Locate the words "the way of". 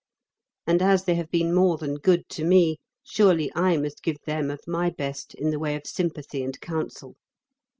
5.51-5.85